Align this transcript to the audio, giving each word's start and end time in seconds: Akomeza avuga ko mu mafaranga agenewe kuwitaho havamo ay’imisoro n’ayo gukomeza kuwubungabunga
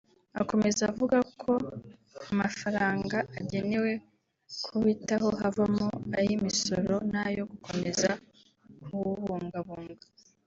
Akomeza 0.41 0.81
avuga 0.91 1.17
ko 1.41 1.51
mu 2.23 2.33
mafaranga 2.41 3.17
agenewe 3.39 3.91
kuwitaho 4.63 5.27
havamo 5.39 5.87
ay’imisoro 6.19 6.93
n’ayo 7.11 7.43
gukomeza 7.51 8.09
kuwubungabunga 8.83 10.05